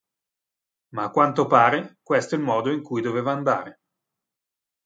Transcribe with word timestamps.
Ma 0.95 1.03
a 1.03 1.09
quanto 1.11 1.45
pare, 1.45 1.99
questo 2.01 2.33
è 2.33 2.39
il 2.39 2.43
modo 2.43 2.71
in 2.71 2.81
cui 2.81 3.03
doveva 3.03 3.33
andare". 3.33 3.81